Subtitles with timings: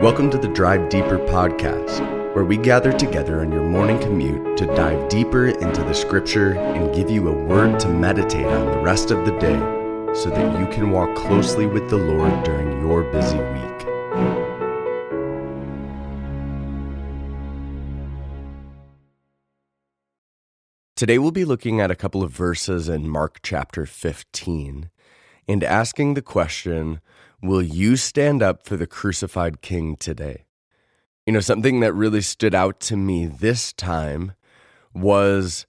[0.00, 4.66] Welcome to the Drive Deeper podcast, where we gather together on your morning commute to
[4.66, 9.10] dive deeper into the scripture and give you a word to meditate on the rest
[9.10, 9.58] of the day
[10.14, 13.78] so that you can walk closely with the Lord during your busy week.
[20.94, 24.90] Today we'll be looking at a couple of verses in Mark chapter 15
[25.48, 27.00] and asking the question
[27.40, 30.44] Will you stand up for the crucified king today?
[31.24, 34.32] You know, something that really stood out to me this time
[34.92, 35.66] was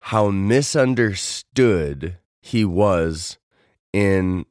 [0.00, 3.38] how misunderstood he was
[3.92, 4.46] in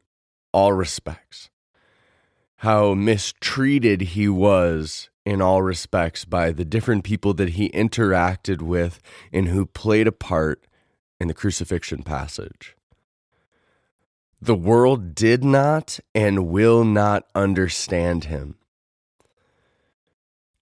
[0.52, 1.50] all respects,
[2.58, 9.00] how mistreated he was in all respects by the different people that he interacted with
[9.32, 10.66] and who played a part
[11.20, 12.77] in the crucifixion passage.
[14.42, 18.56] The world did not and will not understand him.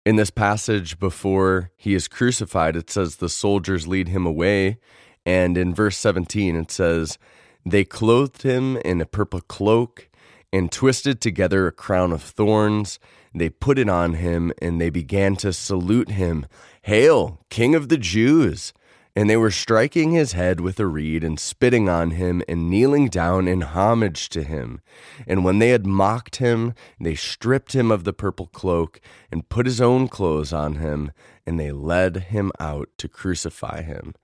[0.05, 4.77] In this passage before he is crucified, it says the soldiers lead him away.
[5.25, 7.17] And in verse 17, it says,
[7.65, 10.09] They clothed him in a purple cloak
[10.53, 12.99] and twisted together a crown of thorns.
[13.33, 16.45] They put it on him and they began to salute him
[16.83, 18.71] Hail, King of the Jews!
[19.15, 23.07] And they were striking his head with a reed and spitting on him and kneeling
[23.07, 24.81] down in homage to him.
[25.25, 28.99] And when they had mocked him, they stripped him of the purple cloak
[29.31, 31.11] and put his own clothes on him,
[31.45, 34.15] and they led him out to crucify him.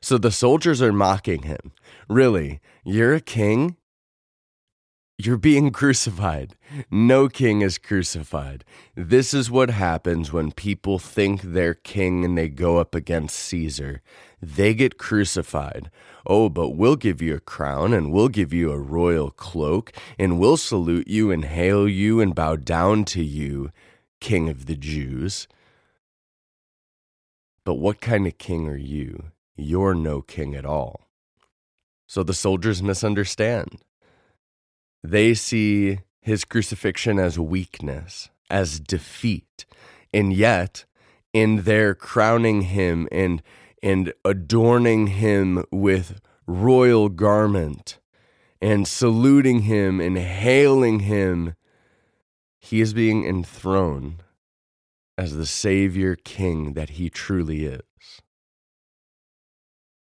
[0.00, 1.70] So the soldiers are mocking him.
[2.08, 3.76] Really, you're a king?
[5.18, 6.56] You're being crucified.
[6.90, 8.64] No king is crucified.
[8.96, 14.02] This is what happens when people think they're king and they go up against Caesar.
[14.40, 15.90] They get crucified.
[16.26, 20.40] Oh, but we'll give you a crown and we'll give you a royal cloak and
[20.40, 23.70] we'll salute you and hail you and bow down to you,
[24.20, 25.46] King of the Jews.
[27.64, 29.30] But what kind of king are you?
[29.56, 31.02] You're no king at all.
[32.08, 33.78] So the soldiers misunderstand.
[35.02, 39.66] They see his crucifixion as weakness, as defeat.
[40.14, 40.84] And yet,
[41.32, 43.42] in their crowning him and,
[43.82, 47.98] and adorning him with royal garment
[48.60, 51.54] and saluting him and hailing him,
[52.60, 54.22] he is being enthroned
[55.18, 57.82] as the Savior King that he truly is.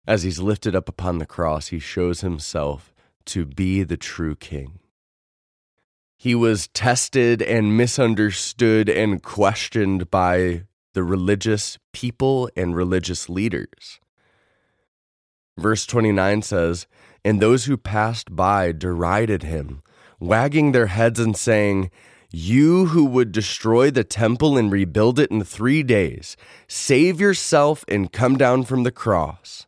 [0.06, 2.94] As he's lifted up upon the cross, he shows himself
[3.26, 4.81] to be the true king.
[6.16, 10.62] He was tested and misunderstood and questioned by
[10.94, 14.00] the religious people and religious leaders.
[15.59, 16.87] Verse 29 says,
[17.25, 19.82] And those who passed by derided him,
[20.19, 21.91] wagging their heads and saying,
[22.31, 28.10] You who would destroy the temple and rebuild it in three days, save yourself and
[28.10, 29.66] come down from the cross.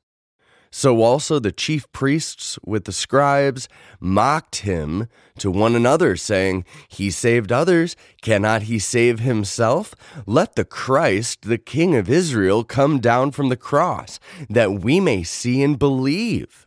[0.71, 3.69] So also the chief priests with the scribes
[4.01, 5.09] mocked him
[5.39, 9.95] to one another, saying, He saved others, cannot he save himself?
[10.27, 14.21] Let the Christ, the King of Israel, come down from the cross,
[14.51, 16.67] that we may see and believe.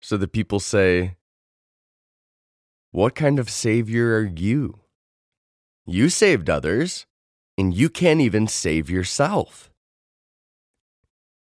[0.00, 1.16] So the people say,
[2.90, 4.80] What kind of Savior are you?
[5.86, 7.06] You saved others,
[7.56, 9.69] and you can't even save yourself.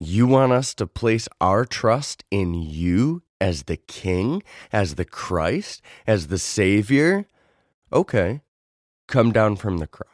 [0.03, 5.83] You want us to place our trust in you as the King, as the Christ,
[6.07, 7.27] as the Savior?
[7.93, 8.41] Okay,
[9.07, 10.09] come down from the cross.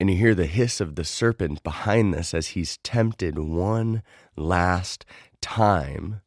[0.00, 4.02] And you hear the hiss of the serpent behind this as he's tempted one
[4.34, 5.04] last
[5.42, 6.22] time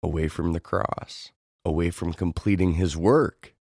[0.00, 1.32] away from the cross,
[1.64, 3.54] away from completing his work.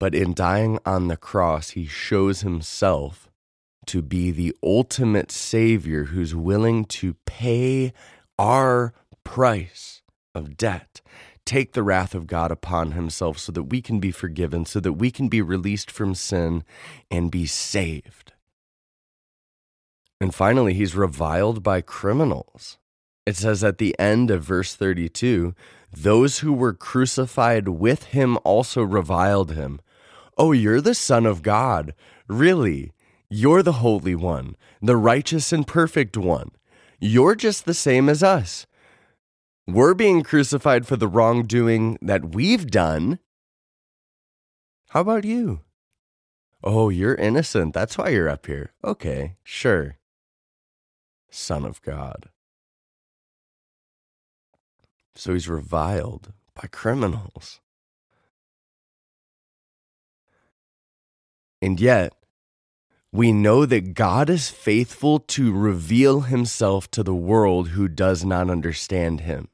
[0.00, 3.28] But in dying on the cross, he shows himself
[3.86, 7.92] to be the ultimate Savior who's willing to pay
[8.38, 8.92] our
[9.24, 10.02] price
[10.34, 11.00] of debt,
[11.44, 14.94] take the wrath of God upon himself so that we can be forgiven, so that
[14.94, 16.64] we can be released from sin
[17.10, 18.32] and be saved.
[20.20, 22.78] And finally, he's reviled by criminals.
[23.26, 25.54] It says at the end of verse 32
[25.92, 29.80] those who were crucified with him also reviled him.
[30.36, 31.94] Oh, you're the Son of God.
[32.28, 32.92] Really?
[33.28, 36.50] You're the Holy One, the righteous and perfect one.
[37.00, 38.66] You're just the same as us.
[39.66, 43.18] We're being crucified for the wrongdoing that we've done.
[44.90, 45.62] How about you?
[46.62, 47.74] Oh, you're innocent.
[47.74, 48.72] That's why you're up here.
[48.84, 49.98] Okay, sure.
[51.30, 52.30] Son of God.
[55.16, 57.60] So he's reviled by criminals.
[61.60, 62.14] And yet,
[63.16, 68.50] we know that God is faithful to reveal himself to the world who does not
[68.50, 69.48] understand him.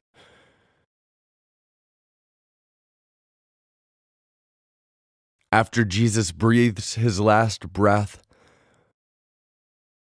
[5.53, 8.23] After Jesus breathes his last breath,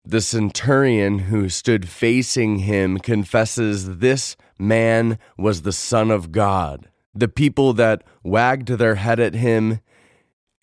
[0.05, 6.87] the centurion who stood facing him confesses this man was the Son of God.
[7.13, 9.81] The people that wagged their head at him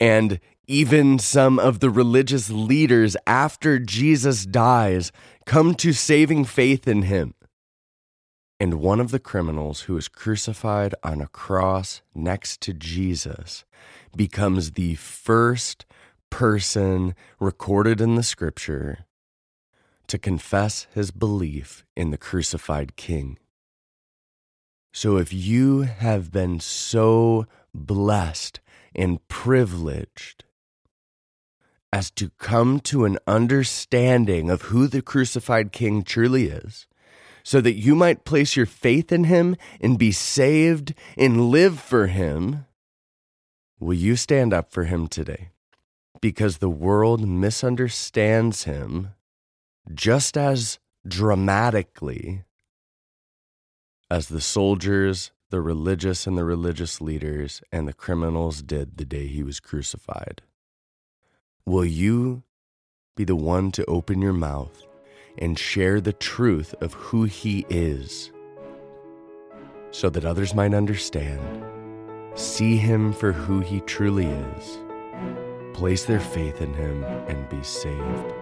[0.00, 5.12] and even some of the religious leaders after Jesus dies
[5.44, 7.34] come to saving faith in him.
[8.58, 13.64] And one of the criminals who is crucified on a cross next to Jesus
[14.16, 15.84] becomes the first
[16.30, 19.04] person recorded in the scripture
[20.08, 23.38] to confess his belief in the crucified king.
[24.92, 28.60] So if you have been so blessed
[28.94, 30.44] and privileged
[31.92, 36.86] as to come to an understanding of who the crucified king truly is,
[37.42, 42.08] so that you might place your faith in him and be saved and live for
[42.08, 42.66] him,
[43.78, 45.50] will you stand up for him today?
[46.20, 49.10] Because the world misunderstands him
[49.94, 52.44] just as dramatically
[54.10, 59.26] as the soldiers, the religious and the religious leaders, and the criminals did the day
[59.26, 60.42] he was crucified.
[61.68, 62.44] Will you
[63.16, 64.86] be the one to open your mouth
[65.36, 68.30] and share the truth of who he is
[69.90, 71.64] so that others might understand,
[72.36, 74.78] see him for who he truly is,
[75.74, 78.32] place their faith in him, and be saved?